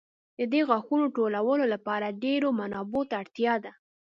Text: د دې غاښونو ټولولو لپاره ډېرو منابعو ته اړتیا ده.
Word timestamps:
د 0.39 0.41
دې 0.51 0.61
غاښونو 0.69 1.05
ټولولو 1.15 1.65
لپاره 1.73 2.15
ډېرو 2.23 2.47
منابعو 2.59 3.01
ته 3.09 3.15
اړتیا 3.21 3.53
ده. 3.63 3.71